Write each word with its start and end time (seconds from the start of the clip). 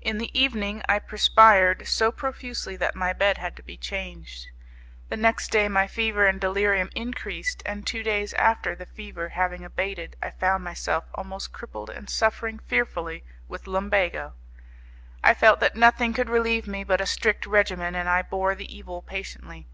In 0.00 0.16
the 0.16 0.30
evening 0.32 0.80
I 0.88 0.98
perspired 0.98 1.86
so 1.86 2.10
profusely 2.10 2.74
that 2.76 2.94
my 2.96 3.12
bed 3.12 3.36
had 3.36 3.54
to 3.56 3.62
be 3.62 3.76
changed. 3.76 4.46
The 5.10 5.16
next 5.18 5.50
day 5.50 5.68
my 5.68 5.86
fever 5.86 6.26
and 6.26 6.40
delirium 6.40 6.88
increased, 6.94 7.62
and 7.66 7.86
two 7.86 8.02
days 8.02 8.32
after, 8.32 8.74
the 8.74 8.86
fever 8.86 9.28
having 9.28 9.66
abated, 9.66 10.16
I 10.22 10.30
found 10.30 10.64
myself 10.64 11.04
almost 11.14 11.52
crippled 11.52 11.90
and 11.90 12.08
suffering 12.08 12.60
fearfully 12.60 13.24
with 13.46 13.66
lumbago. 13.66 14.32
I 15.22 15.34
felt 15.34 15.60
that 15.60 15.76
nothing 15.76 16.14
could 16.14 16.30
relieve 16.30 16.66
me 16.66 16.82
but 16.82 17.02
a 17.02 17.06
strict 17.06 17.44
regimen, 17.44 17.94
and 17.94 18.08
I 18.08 18.22
bore 18.22 18.54
the 18.54 18.74
evil 18.74 19.02
patiently. 19.02 19.66